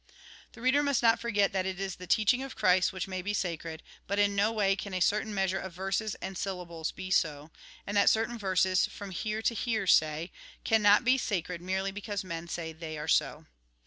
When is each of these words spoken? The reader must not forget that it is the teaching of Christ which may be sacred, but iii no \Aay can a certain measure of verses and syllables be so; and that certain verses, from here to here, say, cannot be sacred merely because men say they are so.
The 0.53 0.61
reader 0.61 0.81
must 0.81 1.03
not 1.03 1.19
forget 1.19 1.53
that 1.53 1.67
it 1.67 1.79
is 1.79 1.97
the 1.97 2.07
teaching 2.07 2.41
of 2.41 2.55
Christ 2.55 2.91
which 2.91 3.07
may 3.07 3.21
be 3.21 3.35
sacred, 3.35 3.83
but 4.07 4.17
iii 4.17 4.29
no 4.29 4.51
\Aay 4.59 4.75
can 4.75 4.95
a 4.95 4.99
certain 4.99 5.31
measure 5.31 5.59
of 5.59 5.73
verses 5.73 6.15
and 6.15 6.35
syllables 6.35 6.91
be 6.91 7.11
so; 7.11 7.51
and 7.85 7.95
that 7.95 8.09
certain 8.09 8.39
verses, 8.39 8.87
from 8.87 9.11
here 9.11 9.43
to 9.43 9.53
here, 9.53 9.85
say, 9.85 10.31
cannot 10.63 11.05
be 11.05 11.19
sacred 11.19 11.61
merely 11.61 11.91
because 11.91 12.23
men 12.23 12.47
say 12.47 12.73
they 12.73 12.97
are 12.97 13.07
so. 13.07 13.45